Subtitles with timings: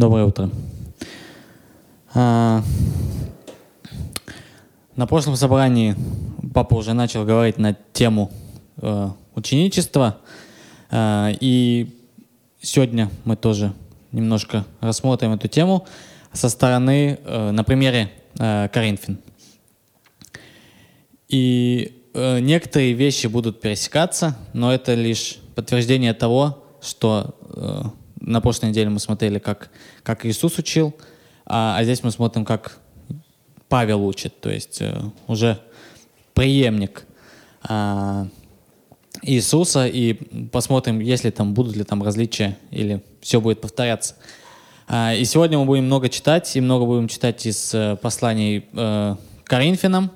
[0.00, 0.48] Доброе утро.
[2.14, 2.62] А,
[4.96, 5.94] на прошлом собрании
[6.54, 8.32] папа уже начал говорить на тему
[8.78, 10.16] э, ученичества,
[10.90, 12.00] э, и
[12.62, 13.74] сегодня мы тоже
[14.10, 15.86] немножко рассмотрим эту тему
[16.32, 19.18] со стороны, э, на примере э, Коринфян.
[21.28, 27.82] И э, некоторые вещи будут пересекаться, но это лишь подтверждение того, что э,
[28.20, 29.70] на прошлой неделе мы смотрели, как,
[30.02, 30.94] как Иисус учил,
[31.46, 32.78] а, а здесь мы смотрим, как
[33.68, 35.58] Павел учит, то есть э, уже
[36.34, 37.06] преемник
[37.68, 38.26] э,
[39.22, 40.14] Иисуса, и
[40.48, 44.16] посмотрим, есть ли там, будут ли там различия, или все будет повторяться.
[44.88, 49.16] Э, и сегодня мы будем много читать, и много будем читать из э, посланий э,
[49.44, 50.10] Коринфянам,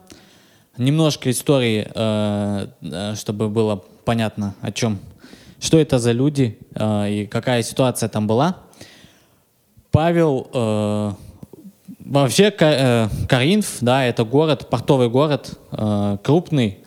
[0.76, 4.98] немножко истории, э, э, чтобы было понятно, о чем,
[5.64, 8.58] что это за люди э, и какая ситуация там была.
[9.90, 10.48] Павел,
[12.00, 15.56] вообще Коринф, да, это город, портовый город,
[16.24, 16.78] крупный,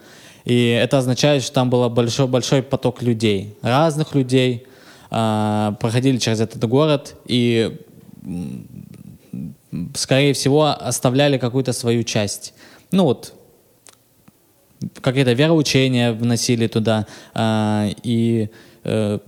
[0.43, 4.67] и это означает, что там был большой, большой поток людей, разных людей,
[5.09, 7.79] проходили через этот город и,
[9.95, 12.53] скорее всего, оставляли какую-то свою часть.
[12.91, 13.33] Ну вот,
[15.01, 18.49] какие-то вероучения вносили туда э, и
[18.87, 19.19] э,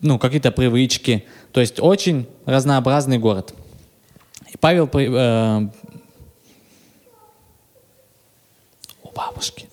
[0.00, 1.26] ну, какие-то привычки.
[1.52, 3.54] То есть очень разнообразный город.
[4.52, 5.68] И Павел э,
[9.02, 9.68] у бабушки.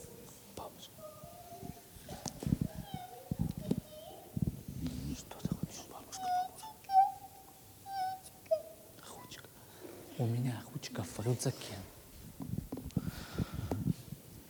[10.18, 11.56] У меня ручка в рюкзаке.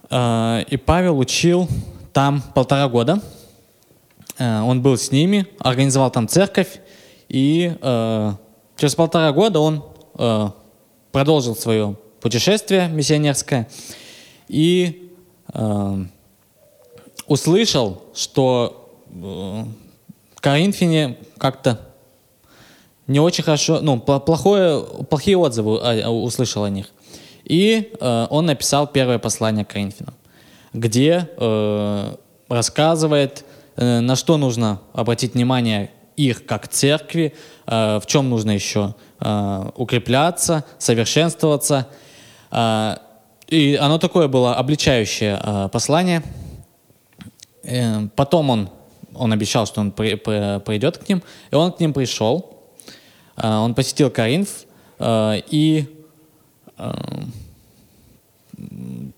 [0.10, 1.68] Э, и Павел учил
[2.14, 3.22] там полтора года.
[4.40, 6.80] Э, он был с ними, организовал там церковь,
[7.28, 8.32] и э,
[8.78, 9.84] через полтора года он
[11.14, 13.70] продолжил свое путешествие миссионерское
[14.50, 15.14] и
[17.26, 19.64] услышал, что э,
[20.42, 21.80] Коринфяне как-то
[23.08, 25.78] не очень хорошо, ну, плохое, плохие отзывы
[26.10, 26.88] услышал о них.
[27.46, 30.14] И э, он написал первое послание к Коринфянам,
[30.74, 32.16] где э,
[32.48, 33.49] рассказывает, э,
[33.80, 37.34] на что нужно обратить внимание их как церкви,
[37.66, 41.88] э, в чем нужно еще э, укрепляться, совершенствоваться.
[42.52, 42.98] Э,
[43.48, 46.22] и оно такое было обличающее э, послание.
[47.64, 48.70] Э, потом он,
[49.16, 52.58] он обещал, что он при, при, придет к ним, и он к ним пришел.
[53.38, 54.66] Э, он посетил Коринф,
[55.00, 55.96] э, и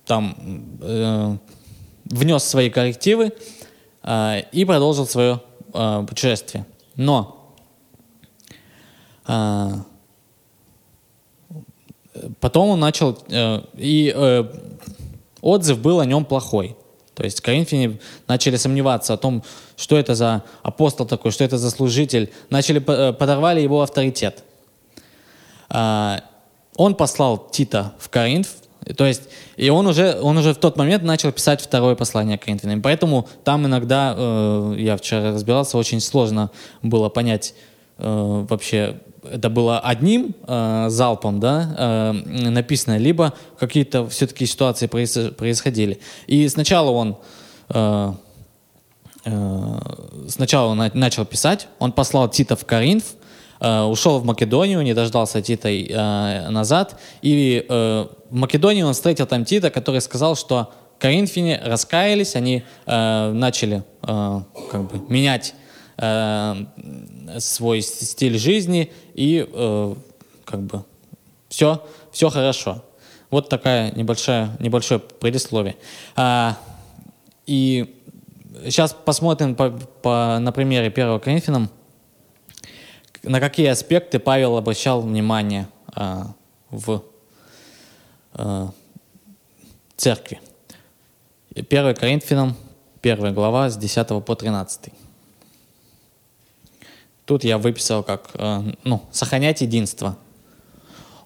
[0.05, 0.35] там
[0.81, 1.35] э,
[2.05, 3.33] внес свои коррективы
[4.03, 5.41] э, и продолжил свое
[5.73, 6.65] э, путешествие.
[6.95, 7.53] Но
[9.27, 9.69] э,
[12.39, 14.43] потом он начал, э, и э,
[15.41, 16.75] отзыв был о нем плохой.
[17.13, 19.43] То есть коринфяне начали сомневаться о том,
[19.75, 22.31] что это за апостол такой, что это за служитель.
[22.49, 24.43] Начали, э, подорвали его авторитет.
[25.69, 26.23] А,
[26.75, 28.49] он послал Тита в Коринф,
[28.97, 29.23] то есть,
[29.57, 32.81] и он уже, он уже в тот момент начал писать второе послание Коринфянам.
[32.81, 36.49] Поэтому там иногда, э, я вчера разбирался, очень сложно
[36.81, 37.53] было понять
[37.99, 38.97] э, вообще,
[39.29, 42.11] это было одним э, залпом, да, э,
[42.49, 45.99] написано, либо какие-то все-таки ситуации происходили.
[46.25, 47.17] И сначала он
[47.69, 48.13] э,
[49.25, 49.79] э,
[50.27, 53.03] сначала он начал писать, он послал Тита в Коринф,
[53.61, 56.99] Э, ушел в Македонию, не дождался Тита э, назад.
[57.21, 63.83] И э, в Македонии он встретил там Тита, который сказал, что коринфяне раскаялись, они начали
[64.05, 65.55] как бы менять
[67.39, 69.47] свой стиль жизни и
[70.45, 70.83] как бы
[71.49, 72.83] все, все хорошо.
[73.31, 75.75] Вот такая небольшая, небольшое предисловие.
[76.15, 76.55] А,
[77.47, 77.95] и
[78.65, 81.69] сейчас посмотрим по, по, на примере 1 Коринфянам
[83.23, 86.33] на какие аспекты Павел обращал внимание а,
[86.69, 87.03] в
[88.33, 88.71] а,
[89.95, 90.39] церкви.
[91.55, 92.55] 1 Коринфянам,
[93.01, 94.93] 1 глава, с 10 по 13.
[97.25, 100.17] Тут я выписал как, а, ну, сохранять единство.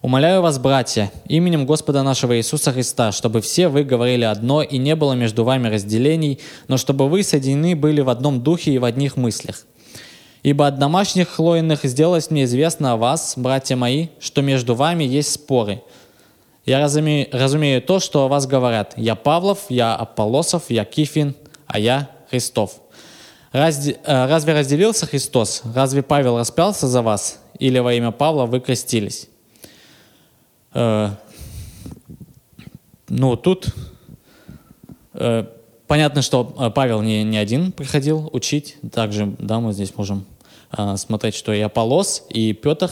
[0.01, 4.95] «Умоляю вас, братья, именем Господа нашего Иисуса Христа, чтобы все вы говорили одно и не
[4.95, 9.17] было между вами разделений, но чтобы вы соединены были в одном духе и в одних
[9.17, 9.65] мыслях.
[10.45, 15.31] Ибо от домашних хлоиных сделалось мне известно о вас, братья мои, что между вами есть
[15.31, 15.81] споры.
[16.65, 18.93] Я разумею, разумею то, что о вас говорят.
[18.95, 21.33] Я Павлов, я Аполосов, я Кифин,
[21.65, 22.79] а я Христов.
[23.53, 25.63] Разве, э, разве разделился Христос?
[25.73, 27.39] Разве Павел распялся за вас?
[27.57, 29.27] или во имя Павла вы крестились.
[30.73, 31.09] Э,
[33.07, 33.73] ну, тут
[35.13, 35.45] э,
[35.87, 38.77] понятно, что э, Павел не, не один приходил учить.
[38.91, 40.25] Также, да, мы здесь можем
[40.77, 42.91] э, смотреть, что и Аполос, и Петр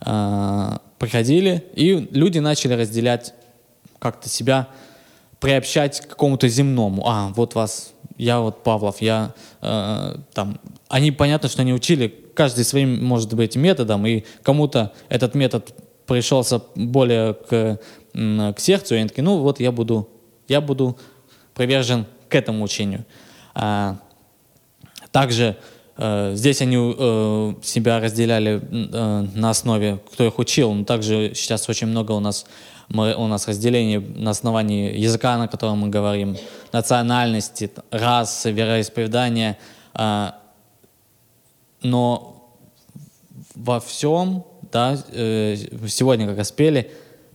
[0.00, 3.34] э, приходили, и люди начали разделять
[3.98, 4.68] как-то себя,
[5.40, 7.06] приобщать к какому-то земному.
[7.06, 10.60] А, вот вас, я вот Павлов, я э, там.
[10.88, 15.74] Они, понятно, что они учили, каждый своим, может быть, методом, и кому-то этот метод
[16.06, 17.80] пришелся более к,
[18.12, 20.08] к сердцу, и они такие, ну вот я буду,
[20.48, 20.98] я буду
[21.54, 23.04] привержен к этому учению.
[23.54, 23.96] А,
[25.10, 25.56] также
[26.34, 31.86] здесь они э, себя разделяли э, на основе, кто их учил, но также сейчас очень
[31.86, 32.46] много у нас
[32.88, 36.36] мы, у нас разделение на основании языка, на котором мы говорим,
[36.70, 39.56] национальности, расы, вероисповедания.
[41.82, 42.34] Но
[43.54, 44.44] во всем
[44.74, 45.56] да, э,
[45.86, 46.90] сегодня как раз пели,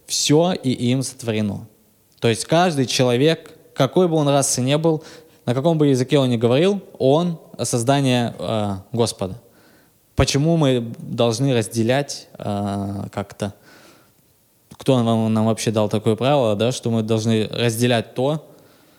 [0.05, 1.67] все и им сотворено.
[2.19, 5.03] То есть каждый человек, какой бы он расы не был,
[5.45, 9.35] на каком бы языке он ни говорил, он создание э, Господа.
[10.15, 13.53] Почему мы должны разделять э, как-то,
[14.73, 18.45] кто нам, нам вообще дал такое правило, да, что мы должны разделять то,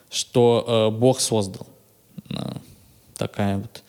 [0.09, 1.67] что э, Бог создал.
[2.29, 2.53] Э,
[3.17, 3.83] такая вот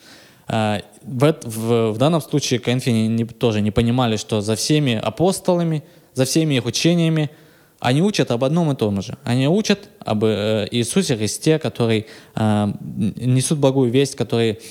[0.47, 5.83] а, в, в, в данном случае коринфяне не, тоже не понимали, что за всеми апостолами,
[6.13, 7.29] за всеми их учениями
[7.83, 9.17] они учат об одном и том же.
[9.25, 14.61] Они учат об э, Иисусе Христе, который э, несут благую весть, который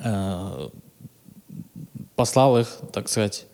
[0.00, 0.68] э,
[2.16, 3.46] послал их, так сказать,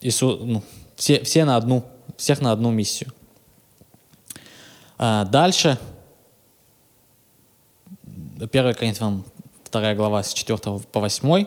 [0.00, 0.62] Иисус, ну,
[0.94, 1.84] все, все на одну,
[2.16, 3.12] всех на одну миссию.
[4.98, 5.78] Дальше,
[8.38, 9.24] 1 Коринфянам
[9.72, 10.58] 2 глава с 4
[10.92, 11.46] по 8.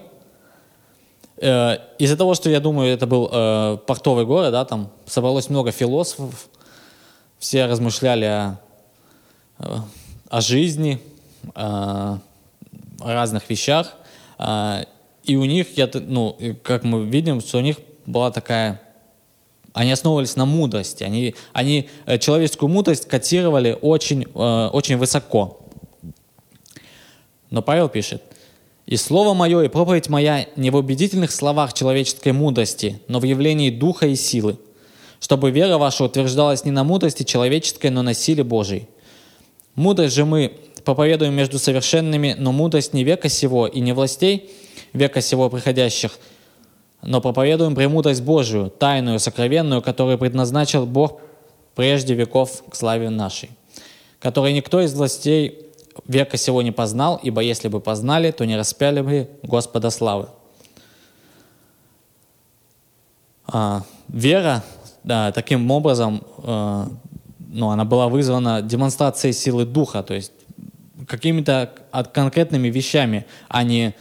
[1.40, 5.72] Э, из-за того, что я думаю, это был э, портовый город, да, там собралось много
[5.72, 6.50] философов,
[7.38, 8.60] все размышляли о,
[9.60, 9.76] э,
[10.30, 11.00] о жизни,
[11.54, 12.20] о
[13.00, 13.94] разных вещах,
[15.24, 18.82] и у них, я, ну, как мы видим, что у них была такая
[19.74, 21.04] они основывались на мудрости.
[21.04, 21.88] Они, они
[22.20, 25.60] человеческую мудрость котировали очень, очень высоко.
[27.52, 28.24] Но Павел пишет,
[28.88, 33.70] «И слово мое, и проповедь моя не в убедительных словах человеческой мудрости, но в явлении
[33.70, 34.58] духа и силы,
[35.20, 38.88] чтобы вера ваша утверждалась не на мудрости человеческой, но на силе Божией.
[39.76, 40.54] Мудрость же мы
[40.84, 44.50] проповедуем между совершенными, но мудрость не века сего и не властей
[44.94, 46.18] века сего приходящих,
[47.02, 51.20] но проповедуем премудрость Божию, тайную, сокровенную, которую предназначил Бог
[51.76, 53.50] прежде веков к славе нашей,
[54.20, 55.67] которой никто из властей
[56.06, 60.30] века сего не познал, ибо если бы познали, то не распяли бы Господа славы.
[63.48, 64.64] А, вера
[65.08, 66.86] да, таким образом, э,
[67.48, 70.34] ну, она была вызвана демонстрацией силы духа, то есть
[71.08, 71.72] какими-то
[72.14, 73.96] конкретными вещами, а не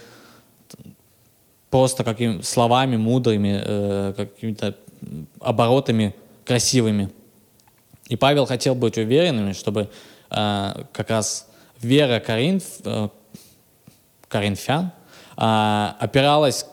[1.70, 4.74] просто какими словами мудрыми, э, какими-то
[5.38, 6.12] оборотами
[6.44, 7.12] красивыми.
[8.08, 9.88] И Павел хотел быть уверенным, чтобы
[10.30, 11.46] э, как раз
[11.80, 13.08] вера Коринф, э,
[14.28, 14.92] коринфян
[15.36, 16.66] а, опиралась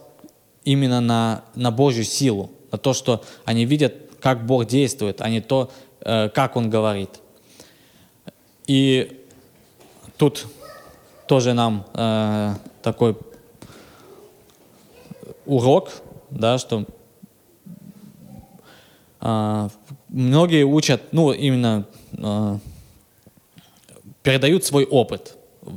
[0.64, 5.42] именно на, на Божью силу, на то, что они видят, как Бог действует, а не
[5.42, 7.10] то, э, как Он говорит.
[8.68, 9.26] И
[10.18, 10.48] тут
[11.28, 13.18] тоже нам э, такой
[15.46, 15.90] урок,
[16.30, 16.86] да, что
[19.20, 19.70] э,
[20.08, 22.58] многие учат, ну, именно э,
[24.24, 25.36] передают свой опыт.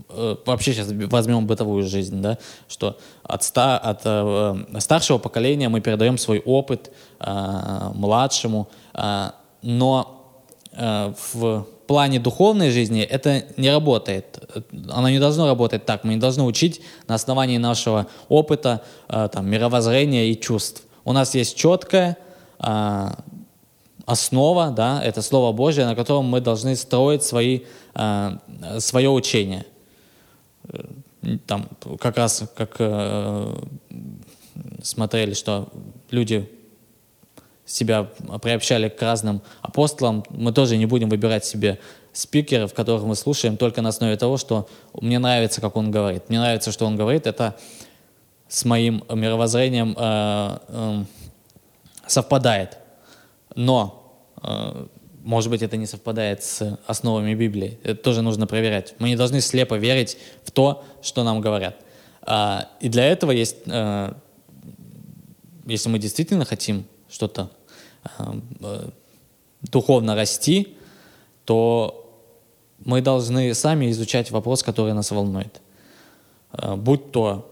[0.09, 2.39] Э, вообще сейчас возьмем бытовую жизнь, да,
[2.69, 9.31] что от, ста, от э, старшего поколения мы передаем свой опыт э, младшему, э,
[9.63, 10.41] но
[10.73, 14.41] э, в плане духовной жизни это не работает.
[14.91, 16.05] Оно не должно работать так.
[16.05, 20.83] Мы не должны учить на основании нашего опыта, э, там, мировоззрения и чувств.
[21.05, 22.17] У нас есть четкое
[22.59, 23.09] э,
[24.07, 27.61] основа, да, это Слово Божье, на котором мы должны строить свои,
[27.95, 28.39] э,
[28.79, 29.67] свое учение.
[30.69, 30.85] Э,
[31.47, 31.69] там
[32.01, 33.55] как раз как э,
[34.83, 35.69] смотрели, что
[36.11, 36.49] люди
[37.67, 38.05] себя
[38.41, 41.81] приобщали к разным апостолам, мы тоже не будем выбирать себе
[42.13, 46.29] спикеров, которых мы слушаем только на основе того, что мне нравится, как он говорит.
[46.29, 47.57] Мне нравится, что он говорит, это
[48.49, 51.05] с моим мировоззрением э, э,
[52.07, 52.79] совпадает.
[53.57, 54.87] Но, э,
[55.25, 57.81] может быть, это не совпадает с основами Библии.
[57.83, 58.95] Это тоже нужно проверять.
[59.01, 61.81] Мы не должны слепо верить в то, что нам говорят.
[62.23, 64.13] А, и для этого есть э,
[65.67, 67.51] если мы действительно хотим что-то
[68.19, 68.91] э,
[69.63, 70.77] духовно расти,
[71.45, 72.23] то
[72.85, 75.61] мы должны сами изучать вопрос, который нас волнует.
[76.77, 77.51] Будь то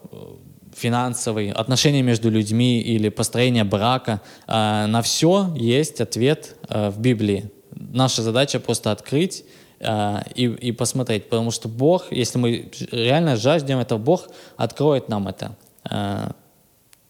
[0.74, 4.20] финансовый, отношения между людьми или построение брака.
[4.46, 7.50] На все есть ответ в Библии.
[7.70, 9.44] Наша задача просто открыть
[9.80, 15.56] и, и посмотреть, потому что Бог, если мы реально жаждем этого, Бог откроет нам это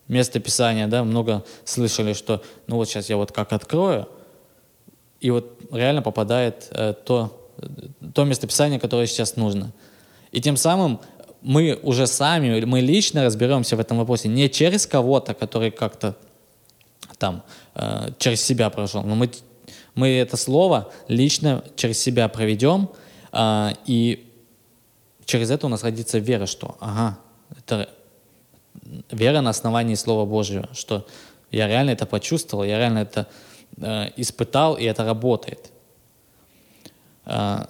[0.09, 4.09] место Писания, да, много слышали, что ну вот сейчас я вот как открою,
[5.21, 7.51] и вот реально попадает э, то,
[8.15, 9.73] то местописание, которое сейчас нужно.
[10.33, 11.01] И тем самым
[11.45, 16.17] мы уже сами, мы лично разберемся в этом вопросе не через кого-то, который как-то
[17.19, 17.43] там
[17.75, 19.31] э, через себя прошел, но мы,
[19.95, 22.89] мы это слово лично через себя проведем,
[23.33, 24.27] э, и
[25.27, 27.19] через это у нас родится вера, что ага,
[27.59, 27.91] это
[29.11, 31.07] вера на основании Слова Божьего, что
[31.51, 33.29] я реально это почувствовал, я реально это
[33.77, 35.71] э, испытал, и это работает.
[37.27, 37.67] Э,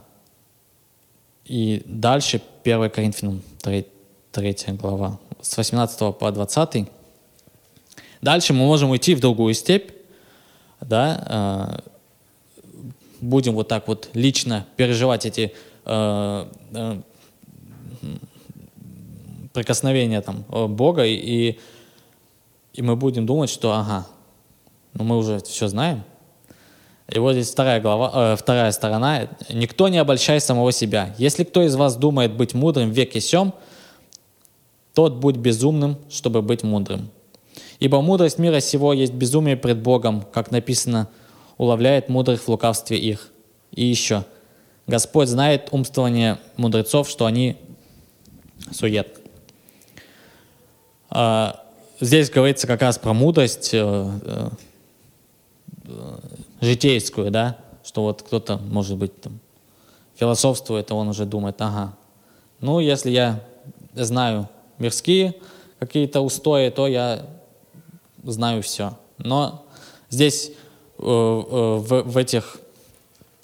[1.44, 3.86] и дальше 1 Коринфянам 3,
[4.32, 6.88] 3 глава, с 18 по 20.
[8.22, 9.90] Дальше мы можем уйти в другую степь,
[10.80, 11.90] да, э,
[13.20, 15.52] будем вот так вот лично переживать эти
[15.84, 17.00] э, э,
[19.52, 21.58] прикосновения там Бога, и,
[22.72, 24.06] и мы будем думать, что ага,
[24.94, 26.02] ну мы уже все знаем.
[27.12, 29.28] И вот здесь вторая, глава, э, вторая сторона.
[29.50, 31.14] «Никто не обольщай самого себя.
[31.18, 33.52] Если кто из вас думает быть мудрым в веке сем,
[34.94, 37.10] тот будь безумным, чтобы быть мудрым.
[37.78, 41.08] Ибо мудрость мира сего есть безумие пред Богом, как написано,
[41.58, 43.30] уловляет мудрых в лукавстве их.
[43.72, 44.24] И еще,
[44.86, 47.56] Господь знает умствование мудрецов, что они
[48.70, 49.20] сует.
[51.10, 51.64] А,
[52.00, 54.50] здесь говорится как раз про мудрость э, э,
[56.64, 59.38] житейскую, да, что вот кто-то, может быть, там,
[60.16, 61.94] философствует, а он уже думает, ага,
[62.60, 63.40] ну, если я
[63.94, 65.34] знаю мирские
[65.78, 67.26] какие-то устои, то я
[68.22, 68.96] знаю все.
[69.18, 69.66] Но
[70.08, 70.50] здесь
[70.98, 72.58] э, в, в этих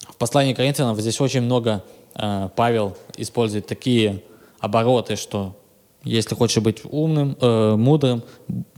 [0.09, 1.83] в послании Коринфянам здесь очень много
[2.15, 4.23] Павел использует такие
[4.59, 5.57] обороты, что
[6.05, 8.23] если хочешь быть умным, э, мудрым,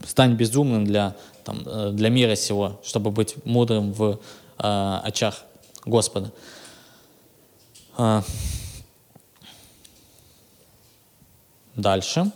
[0.05, 4.19] стань безумным для, там, э, для мира сего, чтобы быть мудрым в
[4.59, 5.43] э, очах
[5.85, 6.31] Господа.
[7.97, 8.23] А.
[11.75, 12.31] Дальше.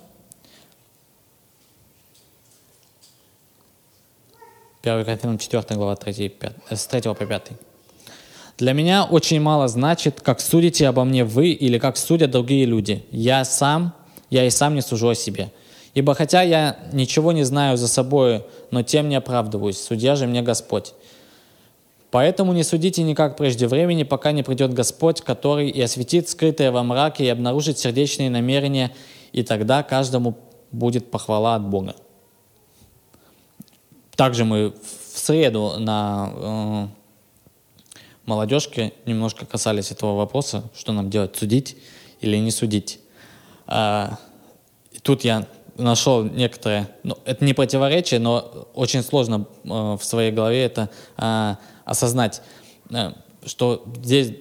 [4.84, 7.52] 1 Коринфянам 4 глава 3, 5, с 3 по 5.
[8.58, 13.06] Для меня очень мало значит, как судите обо мне вы или как судят другие люди.
[13.12, 13.94] Я сам
[14.30, 15.52] я и сам не сужу о себе.
[15.94, 20.42] Ибо хотя я ничего не знаю за собой, но тем не оправдываюсь, судья же мне
[20.42, 20.94] Господь.
[22.12, 26.84] Поэтому не судите никак прежде времени, пока не придет Господь, который и осветит скрытое во
[26.84, 28.94] мраке и обнаружит сердечные намерения,
[29.34, 30.38] и тогда каждому
[30.72, 31.96] будет похвала от Бога.
[34.16, 34.74] Также мы
[35.14, 36.88] в среду на э,
[38.26, 41.78] молодежке немножко касались этого вопроса, что нам делать, судить
[42.22, 43.00] или не судить.
[43.68, 44.18] А,
[45.04, 45.46] тут я
[45.78, 51.56] нашел некоторые, ну, это не противоречие, но очень сложно э, в своей голове это э,
[51.86, 52.42] осознать,
[52.90, 53.12] э,
[53.46, 54.34] что здесь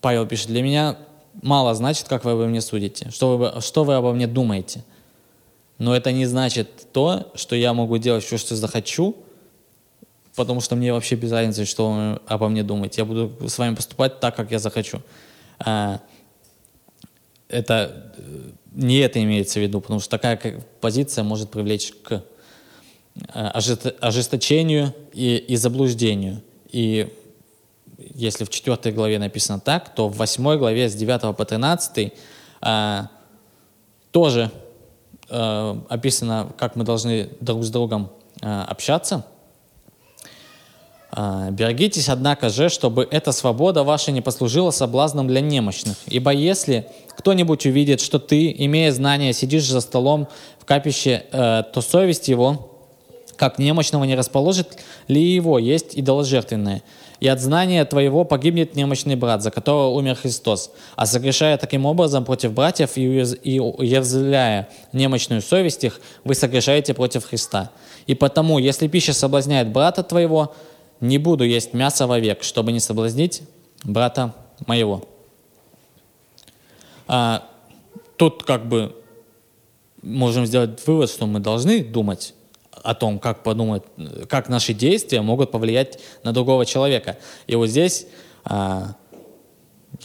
[0.00, 0.96] Павел пишет, для меня
[1.42, 4.84] мало значит, как вы обо мне судите, что вы, что вы обо мне думаете.
[5.78, 9.16] Но это не значит то, что я могу делать все, что захочу,
[10.36, 13.02] потому что мне вообще без разницы, что вы обо мне думаете.
[13.02, 15.00] Я буду с вами поступать так, как я захочу.
[15.58, 16.00] А,
[17.48, 22.22] это э, не это имеется в виду, потому что такая позиция может привлечь к
[23.32, 23.46] э,
[24.00, 26.42] ожесточению и, и заблуждению.
[26.70, 27.12] И
[28.14, 32.12] если в 4 главе написано так, то в 8 главе с 9 по 13
[32.60, 33.02] э,
[34.10, 34.50] тоже
[35.28, 38.10] э, описано, как мы должны друг с другом
[38.40, 39.33] э, общаться– а,
[41.16, 45.96] «Берегитесь, однако же, чтобы эта свобода ваша не послужила соблазном для немощных.
[46.06, 50.26] Ибо если кто-нибудь увидит, что ты, имея знания, сидишь за столом
[50.58, 52.70] в капище, э, то совесть его,
[53.36, 56.82] как немощного, не расположит ли его есть идоложертвенное.
[57.20, 60.72] И от знания твоего погибнет немощный брат, за которого умер Христос.
[60.96, 67.70] А согрешая таким образом против братьев и уязвляя немощную совесть их, вы согрешаете против Христа.
[68.06, 70.54] И потому, если пища соблазняет брата твоего,
[71.00, 73.42] не буду есть мясо вовек, чтобы не соблазнить
[73.82, 74.34] брата
[74.66, 75.06] моего.
[77.06, 77.48] А,
[78.16, 78.96] тут как бы
[80.02, 82.34] можем сделать вывод, что мы должны думать
[82.70, 83.82] о том, как подумать,
[84.28, 87.18] как наши действия могут повлиять на другого человека.
[87.46, 88.06] И вот здесь
[88.44, 88.94] а,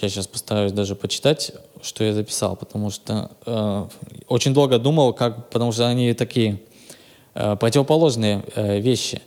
[0.01, 3.87] я сейчас постараюсь даже почитать, что я записал, потому что э,
[4.27, 6.61] очень долго думал, как, потому что они такие
[7.33, 9.21] э, противоположные э, вещи.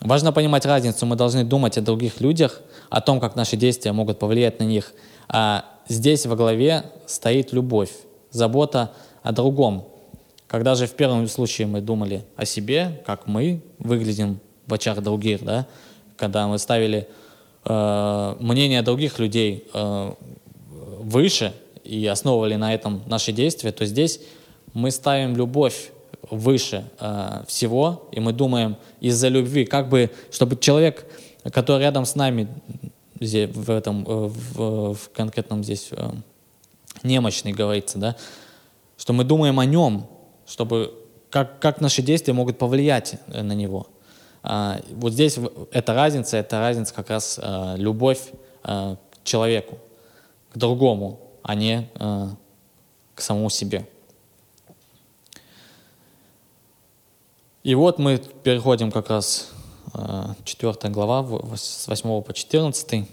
[0.00, 1.06] Важно понимать разницу.
[1.06, 2.60] Мы должны думать о других людях,
[2.90, 4.92] о том, как наши действия могут повлиять на них.
[5.28, 7.90] А здесь во главе стоит любовь,
[8.30, 9.86] забота о другом.
[10.48, 15.44] Когда же в первом случае мы думали о себе, как мы выглядим в очах других,
[15.44, 15.66] да,
[16.16, 17.08] когда мы ставили
[17.64, 20.12] э, мнение других людей э,
[21.00, 24.20] выше и основывали на этом наши действия, то здесь
[24.72, 25.90] мы ставим любовь
[26.30, 31.06] выше э, всего, и мы думаем из-за любви, как бы, чтобы человек,
[31.52, 32.48] который рядом с нами,
[33.20, 36.10] в этом, э, в, в конкретном здесь э,
[37.02, 38.16] немощный говорится, да,
[38.96, 40.06] что мы думаем о нем,
[40.46, 40.94] чтобы
[41.30, 43.88] как, как наши действия могут повлиять э, на него.
[44.46, 45.38] А, вот здесь
[45.72, 48.30] эта разница, это разница как раз а, любовь
[48.62, 49.78] а, к человеку,
[50.52, 52.36] к другому, а не а,
[53.14, 53.86] к самому себе.
[57.64, 59.50] И вот мы переходим как раз
[59.94, 63.08] а, 4 глава, с 8 по 14,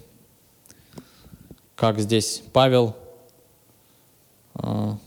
[1.76, 2.94] как здесь Павел
[4.56, 4.98] а,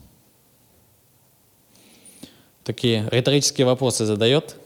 [2.64, 4.56] такие риторические вопросы задает.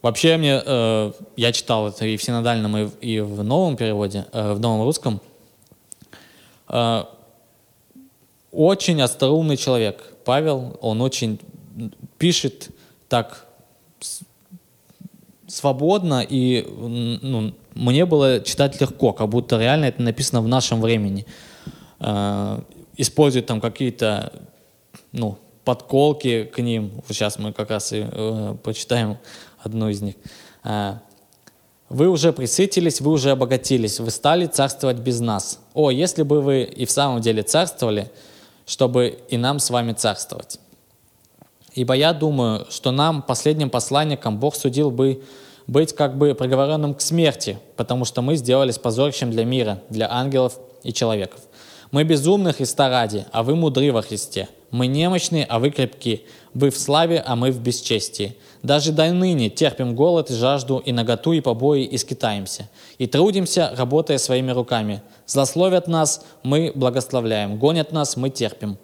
[0.00, 4.60] Вообще мне, э, я читал это и в синодальном, и в, новом переводе, э, в
[4.60, 5.20] новом русском.
[6.68, 7.04] Э,
[8.52, 10.14] очень остроумный человек.
[10.24, 11.40] Павел, он очень
[12.18, 12.70] пишет
[13.08, 13.46] так
[15.46, 16.66] свободно, и
[17.22, 21.26] ну, мне было читать легко, как будто реально это написано в нашем времени.
[22.00, 22.60] Э,
[22.96, 24.32] использует там какие-то
[25.12, 26.92] ну, подколки к ним.
[27.08, 29.18] Сейчас мы как раз и э, почитаем
[29.62, 30.14] одну из них.
[30.64, 30.94] Э,
[31.88, 35.60] вы уже присытились, вы уже обогатились, вы стали царствовать без нас.
[35.74, 38.10] О, если бы вы и в самом деле царствовали,
[38.66, 40.58] чтобы и нам с вами царствовать.
[41.74, 45.22] Ибо я думаю, что нам, последним посланникам, Бог судил бы
[45.66, 50.58] быть как бы приговоренным к смерти, потому что мы сделались позорищем для мира, для ангелов
[50.84, 51.40] и человеков.
[51.90, 54.48] Мы безумны Христа ради, а вы мудры во Христе.
[54.70, 56.24] Мы немощны, а вы крепки.
[56.52, 58.36] Вы в славе, а мы в бесчестии.
[58.62, 62.68] Даже до ныне терпим голод и жажду, и наготу, и побои, и скитаемся.
[62.98, 65.02] И трудимся, работая своими руками.
[65.26, 67.58] Злословят нас, мы благословляем.
[67.58, 68.78] Гонят нас, мы терпим.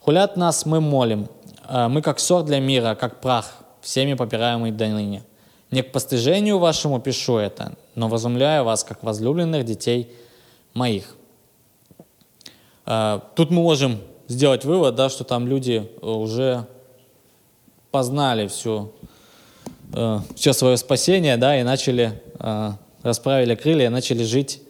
[0.00, 1.28] Хулят нас, мы молим.
[1.68, 3.52] А мы как сор для мира, как прах,
[3.82, 5.22] всеми попираемый до ныне.
[5.70, 10.10] Не к постыжению вашему пишу это, но возумляю вас, как возлюбленных детей
[10.72, 11.14] моих.
[12.86, 16.66] А, тут мы можем сделать вывод, да, что там люди э, уже
[17.90, 18.92] познали всю,
[19.92, 24.62] э, все свое спасение, да, и начали, э, расправили крылья, начали жить,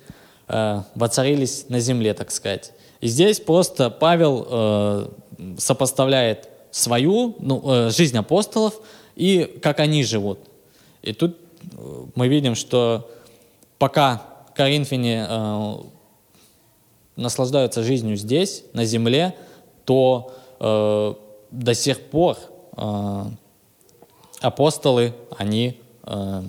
[0.95, 2.73] воцарились на земле, так сказать.
[3.03, 5.13] И здесь просто Павел
[5.59, 8.81] сопоставляет свою ну, жизнь апостолов
[9.17, 10.39] и как они живут.
[11.03, 11.37] И тут
[12.15, 13.11] мы видим, что
[13.79, 14.23] пока
[14.55, 15.27] коринфяне
[17.19, 19.35] наслаждаются жизнью здесь, на земле,
[19.85, 21.15] то э,
[21.51, 22.39] до сих пор
[22.77, 23.25] э,
[24.41, 26.43] апостолы, они э,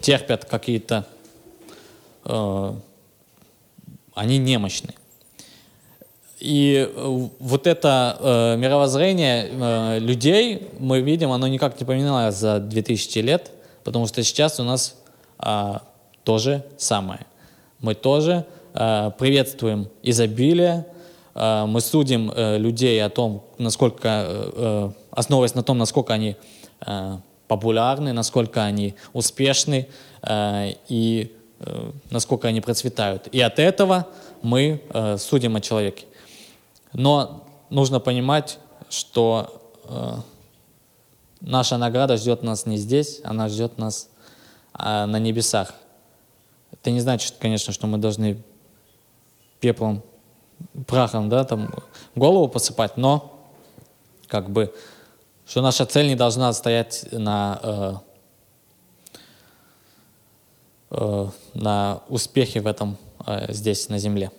[0.00, 1.06] терпят какие-то,
[2.24, 2.74] э,
[4.14, 4.94] они немощны.
[6.44, 12.58] И э, вот это э, мировоззрение э, людей, мы видим, оно никак не поменялось за
[12.58, 13.50] 2000 лет,
[13.82, 14.96] потому что сейчас у нас
[15.38, 15.78] э,
[16.22, 17.26] то же самое.
[17.80, 20.86] Мы тоже э, приветствуем изобилие,
[21.34, 26.36] Э, мы судим э, людей о том, насколько, э, основываясь на том, насколько они
[27.48, 29.88] популярны, насколько они успешны
[30.88, 31.34] и
[32.10, 33.28] насколько они процветают.
[33.28, 34.08] И от этого
[34.42, 34.82] мы
[35.18, 36.04] судим о человеке.
[36.94, 39.60] Но нужно понимать, что
[41.40, 44.08] наша награда ждет нас не здесь, она ждет нас
[44.78, 45.74] на небесах.
[46.72, 48.42] Это не значит, конечно, что мы должны
[49.60, 50.02] пеплом
[50.86, 51.70] прахом, да, там
[52.14, 53.34] голову посыпать, но
[54.26, 54.74] как бы,
[55.46, 57.94] что наша цель не должна стоять на, э,
[60.90, 64.30] э, на успехе в этом э, здесь, на земле.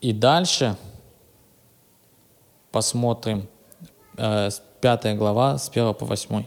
[0.00, 0.76] И дальше
[2.70, 3.48] посмотрим
[4.16, 6.44] э, 5 глава с 1 по 8.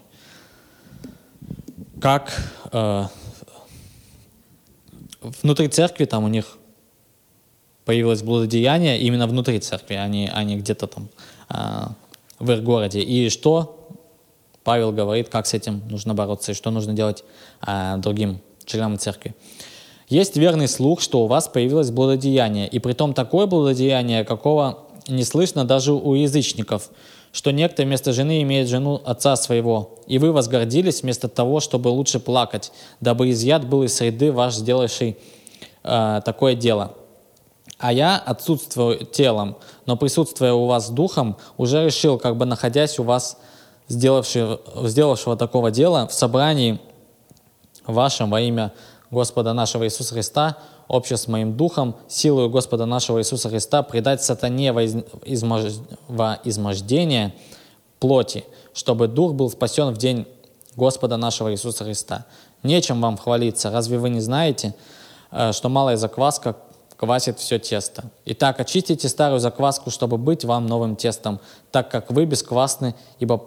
[2.00, 2.32] Как
[2.72, 3.06] э,
[5.22, 6.58] внутри церкви там у них
[7.86, 11.10] появилось блудодеяние именно внутри церкви, а не, а не где-то там
[11.50, 11.94] а,
[12.40, 13.02] в их городе.
[13.02, 13.90] И что
[14.64, 17.24] Павел говорит, как с этим нужно бороться и что нужно делать
[17.60, 19.36] а, другим членам церкви.
[20.12, 25.24] Есть верный слух, что у вас появилось блудодеяние, и при том такое блудодеяние, какого не
[25.24, 26.90] слышно даже у язычников,
[27.32, 32.20] что некто вместо жены имеет жену отца своего, и вы возгордились вместо того, чтобы лучше
[32.20, 35.18] плакать, дабы изъят был из среды ваш, сделавший
[35.84, 36.94] э, такое дело.
[37.80, 43.04] А я отсутствую телом, но присутствуя у вас духом, уже решил, как бы находясь у
[43.04, 43.38] вас,
[43.88, 46.82] сделавшего, сделавшего такого дела, в собрании
[47.88, 48.74] вашем во имя
[49.12, 54.72] Господа нашего Иисуса Христа, общее с моим духом, силою Господа нашего Иисуса Христа, предать сатане
[54.72, 55.64] во, измож...
[56.08, 57.34] во измождение
[58.00, 60.26] плоти, чтобы дух был спасен в день
[60.76, 62.26] Господа нашего Иисуса Христа.
[62.64, 63.70] Нечем вам хвалиться.
[63.70, 64.74] Разве вы не знаете,
[65.32, 66.56] э, что малая закваска
[66.96, 68.06] квасит все тесто?
[68.26, 73.44] Итак, очистите старую закваску, чтобы быть вам новым тестом, так как вы бесквасны, ибо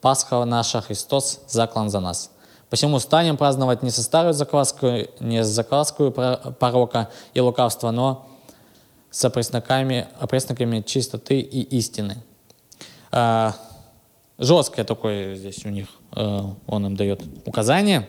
[0.00, 2.30] Пасха наша Христос заклан за нас.
[2.70, 8.28] Посему станем праздновать не со старой закваской, не с закваской порока и лукавства, но
[9.10, 12.18] с опресноками, опресноками чистоты и истины.
[13.10, 13.54] А,
[14.36, 18.06] жесткое такое здесь у них, а, он им дает указание.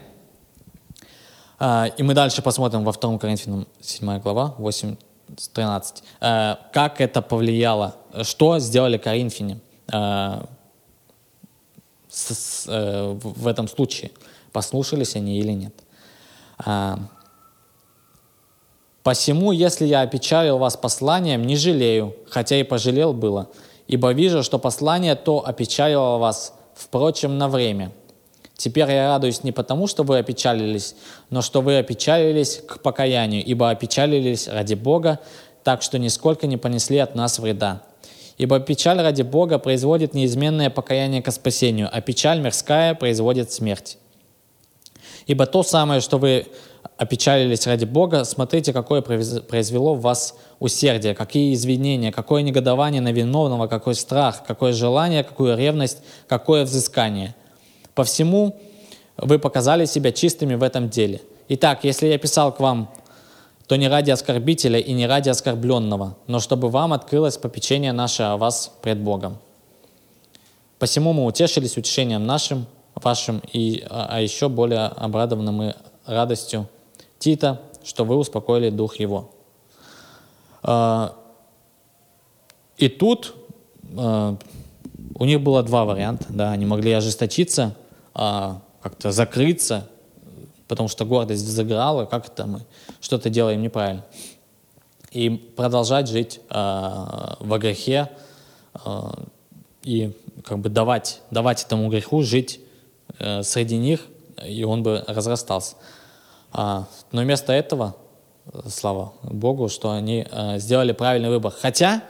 [1.57, 6.03] А, и мы дальше посмотрим во 2 Коринфянам 7 глава, 8-13.
[6.19, 10.45] А, как это повлияло, что сделали коринфяне а,
[12.09, 14.11] с, с, э, в этом случае–
[14.51, 15.73] послушались они или нет.
[16.57, 16.99] А,
[19.03, 23.49] «Посему, если я опечалил вас посланием, не жалею, хотя и пожалел было,
[23.88, 27.91] ибо вижу, что послание то опечалило вас, впрочем, на время.
[28.59, 30.95] Теперь я радуюсь не потому, что вы опечалились,
[31.29, 35.19] но что вы опечалились к покаянию, ибо опечалились ради Бога,
[35.63, 37.83] так что нисколько не понесли от нас вреда.
[38.38, 43.97] Ибо печаль ради Бога производит неизменное покаяние к спасению, а печаль мирская производит смерть.
[45.29, 46.47] Ибо то самое, что вы
[46.97, 53.67] опечалились ради Бога, смотрите, какое произвело в вас усердие, какие извинения, какое негодование на виновного,
[53.67, 57.35] какой страх, какое желание, какую ревность, какое взыскание.
[57.93, 58.59] По всему
[59.17, 61.21] вы показали себя чистыми в этом деле.
[61.47, 62.89] Итак, если я писал к вам,
[63.67, 68.37] то не ради оскорбителя и не ради оскорбленного, но чтобы вам открылось попечение наше о
[68.37, 69.37] вас пред Богом.
[70.79, 72.65] Посему мы утешились утешением нашим,
[73.03, 76.67] вашим, и, а, а еще более обрадованы мы радостью
[77.17, 79.31] Тита, что вы успокоили дух его.
[80.63, 81.15] А,
[82.77, 83.35] и тут
[83.97, 84.38] а,
[85.15, 86.25] у них было два варианта.
[86.29, 87.75] Да, они могли ожесточиться,
[88.13, 89.88] как-то закрыться,
[90.67, 92.62] потому что гордость взыграла, как это мы
[93.01, 94.05] что-то делаем неправильно.
[95.12, 98.09] И продолжать жить во грехе
[99.83, 100.12] и
[100.43, 102.62] как бы давать, давать этому греху жить
[103.19, 104.01] Э, среди них,
[104.45, 105.75] и он бы разрастался.
[106.53, 107.95] А, но вместо этого,
[108.67, 111.51] слава Богу, что они э, сделали правильный выбор.
[111.51, 112.03] Хотя,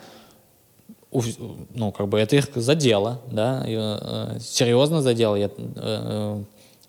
[1.12, 5.50] ну, как бы это их задело, да, и, э, серьезно задело, я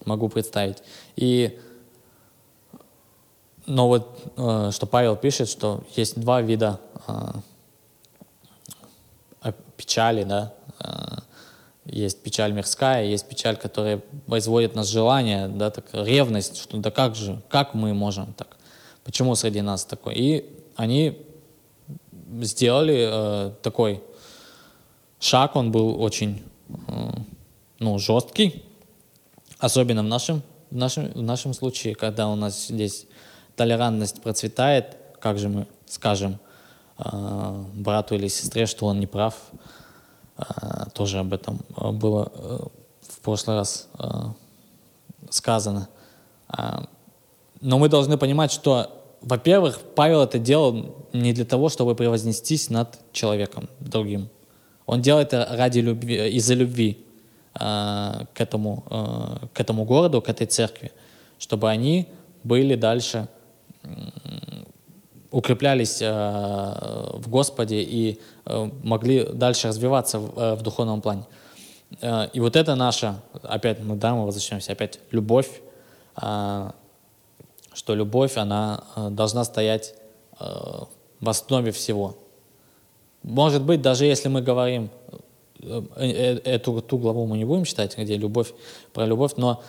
[0.05, 0.79] могу представить.
[1.17, 1.59] И
[3.67, 4.19] но вот
[4.75, 6.81] что Павел пишет, что есть два вида
[9.77, 10.53] печали, да,
[11.91, 17.15] есть печаль мирская, есть печаль, которая производит нас желание, да, так, ревность, что да как
[17.15, 18.57] же, как мы можем так,
[19.05, 20.15] почему среди нас такой.
[20.15, 20.45] И
[20.77, 21.19] они
[22.43, 24.03] сделали э, такой
[25.19, 27.11] шаг, он был очень э,
[27.79, 28.65] ну, жесткий,
[29.59, 33.07] особенно в нашем, в, нашем, в нашем случае, когда у нас здесь
[33.57, 36.39] толерантность процветает, как же мы скажем
[36.99, 39.35] э, брату или сестре, что он не прав,
[40.95, 42.59] тоже об этом а, было э,
[43.01, 44.35] в прошлый раз а,
[45.31, 45.89] сказано.
[47.61, 52.99] Но мы должны понимать, что, во-первых, Павел это делал не для того, чтобы превознестись над
[53.13, 54.29] человеком другим.
[54.87, 57.05] Он делает это ради любви, из-за любви
[57.55, 58.83] к этому,
[59.53, 60.91] к этому городу, к этой церкви,
[61.39, 62.09] чтобы они
[62.43, 63.29] были дальше
[65.31, 71.25] укреплялись э, в Господе и э, могли дальше развиваться в, э, духовном плане.
[72.33, 75.61] И вот это наша, опять мы, да, мы возвращаемся, опять любовь,
[76.15, 76.75] что
[77.89, 79.97] любовь, она должна стоять
[80.39, 82.17] в основе всего.
[83.25, 84.91] Может быть, даже если мы говорим,
[85.59, 88.53] эту ту главу мы не будем читать, где любовь,
[88.93, 89.61] про любовь, но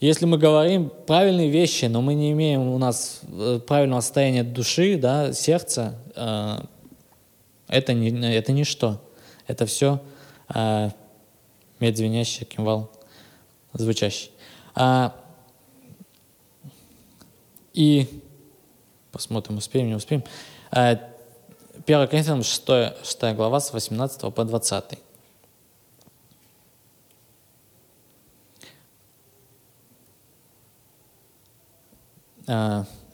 [0.00, 4.96] если мы говорим правильные вещи, но мы не имеем у нас э, правильного состояния души,
[4.96, 6.60] да, сердца, э,
[7.68, 9.00] это, не, это ничто.
[9.46, 10.00] Это все
[10.54, 10.90] э,
[11.80, 12.90] медь звенящий, кимвал
[13.72, 14.30] звучащий.
[14.74, 15.14] А,
[17.72, 18.06] и
[19.12, 20.24] посмотрим, успеем, не успеем.
[20.70, 20.98] А,
[21.86, 22.66] 1 Коринфянам 6,
[23.02, 24.98] 6 глава с 18 по 20.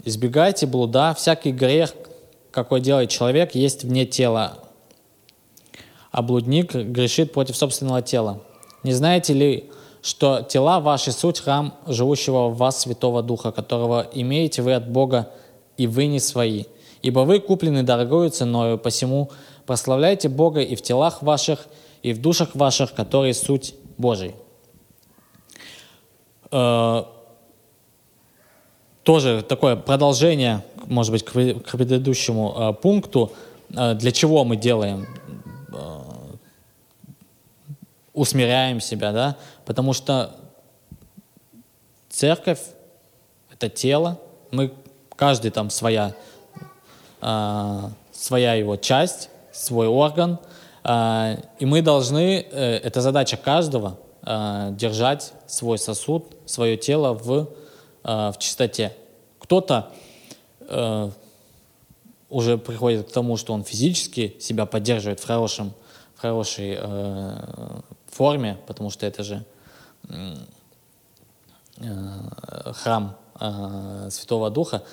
[0.04, 1.94] Избегайте блуда, всякий грех,
[2.50, 4.58] какой делает человек, есть вне тела,
[6.10, 8.40] а блудник грешит против собственного тела.
[8.82, 9.70] Не знаете ли,
[10.00, 15.30] что тела ваши суть храм живущего в вас Святого Духа, которого имеете вы от Бога,
[15.76, 16.64] и вы не свои.
[17.02, 19.30] Ибо вы куплены дорогою ценою, посему
[19.66, 21.66] прославляйте Бога и в телах ваших,
[22.02, 24.34] и в душах ваших, которые суть Божий.
[29.06, 33.32] Э, тоже такое продолжение, может быть, к предыдущему э, пункту,
[33.70, 35.06] э, для чего мы делаем,
[35.72, 36.00] э,
[38.12, 40.34] усмиряем себя, да, потому что
[42.08, 42.60] церковь–
[43.52, 44.18] это тело,
[44.50, 44.72] мы,
[45.14, 46.14] каждый там своя,
[48.12, 50.38] своя его часть, свой орган,
[50.84, 57.48] и мы должны, это задача каждого, держать свой сосуд, свое тело в
[58.06, 58.96] Э, в чистоте.
[59.40, 59.92] Кто-то
[60.60, 61.10] э,
[62.28, 65.72] уже приходит к тому, что он физически себя поддерживает в, хорошем,
[66.14, 69.44] в хорошей э, форме, потому что это же
[70.08, 70.36] э,
[72.74, 74.84] храм э, Святого Духа.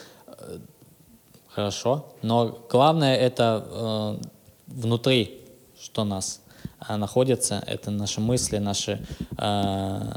[1.49, 4.17] Хорошо, но главное это э,
[4.65, 5.39] внутри,
[5.79, 6.41] что нас
[6.89, 9.05] э, находится, это наши мысли, наши
[9.37, 10.13] э,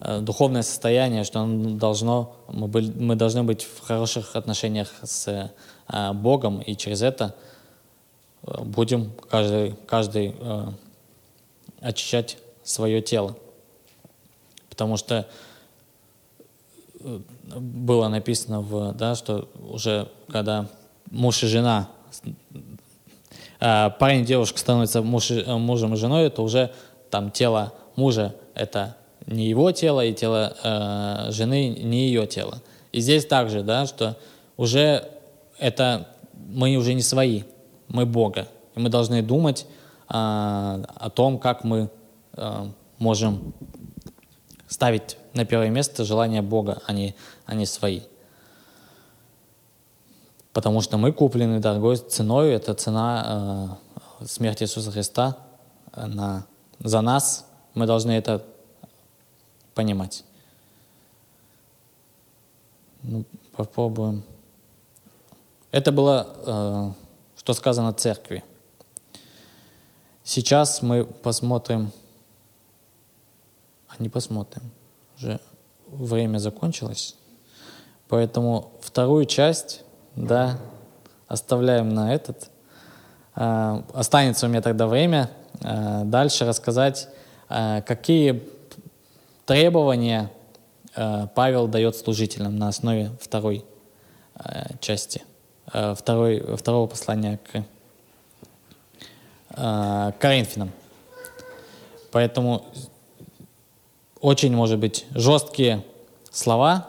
[0.00, 5.52] духовное состояние, что оно должно, мы, были, мы должны быть в хороших отношениях с
[5.88, 7.34] э, Богом, и через это
[8.42, 10.68] э, будем каждый, каждый э,
[11.80, 13.36] очищать свое тело.
[14.70, 15.28] Потому что
[17.00, 17.20] э,
[17.58, 20.66] было написано, в, да, что уже когда
[21.10, 21.90] муж и жена,
[23.60, 26.72] э, парень и девушка становятся муж, мужем и женой, то уже
[27.10, 32.62] там тело мужа— это не его тело, и тело э, жены не ее тело.
[32.92, 34.16] И здесь также, да, что
[34.56, 35.08] уже
[35.58, 37.42] это мы уже не свои,
[37.88, 38.48] мы Бога.
[38.74, 39.66] И мы должны думать
[40.08, 41.90] э, о том, как мы
[42.34, 42.66] э,
[42.98, 43.54] можем
[44.68, 47.14] ставить на первое место желание Бога, а не,
[47.46, 48.00] а не свои.
[50.52, 53.78] Потому что мы куплены дорогой ценой, это цена
[54.20, 55.36] э, смерти Иисуса Христа
[55.94, 56.46] на,
[56.80, 57.46] за нас.
[57.74, 58.44] Мы должны это
[59.74, 60.24] понимать.
[63.02, 64.22] Ну, попробуем.
[65.70, 66.92] Это было, э,
[67.36, 68.44] что сказано церкви.
[70.24, 71.92] Сейчас мы посмотрим,
[73.88, 74.70] а не посмотрим,
[75.16, 75.40] уже
[75.86, 77.16] время закончилось,
[78.08, 79.82] поэтому вторую часть,
[80.14, 80.58] да,
[81.26, 82.50] оставляем на этот.
[83.36, 85.30] Э, останется у меня тогда время
[85.60, 87.08] э, дальше рассказать,
[87.48, 88.42] э, какие
[89.50, 90.30] требования
[90.94, 93.64] э, Павел дает служителям на основе второй
[94.36, 95.24] э, части,
[95.72, 97.64] э, второй, второго послания к
[100.20, 100.70] Коринфянам.
[102.12, 102.64] Поэтому
[104.20, 105.82] очень, может быть, жесткие
[106.30, 106.86] слова,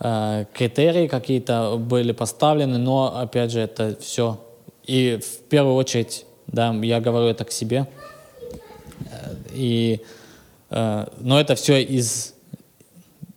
[0.00, 4.40] критерии какие-то были поставлены, но, опять же, это все.
[4.82, 7.86] И в первую очередь, да, я говорю это к себе.
[9.52, 10.02] И
[10.74, 12.34] но это все из,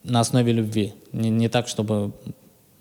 [0.04, 0.94] на основе любви.
[1.12, 2.14] Не, не так, чтобы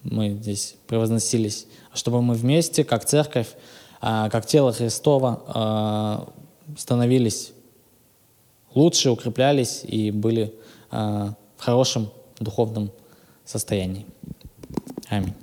[0.04, 3.48] мы здесь превозносились, а чтобы мы вместе, как церковь,
[4.00, 6.28] а, как тело Христова, а,
[6.76, 7.52] становились
[8.74, 10.54] лучше, укреплялись и были
[10.90, 12.90] а, в хорошем духовном
[13.44, 14.06] состоянии.
[15.08, 15.34] Аминь.